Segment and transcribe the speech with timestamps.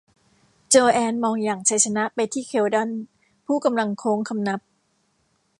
[0.69, 2.89] โจแอนมองอย่างชัยชนะไปที่เขลดอน
[3.45, 4.59] ผู้กำลังโค้งคำนับ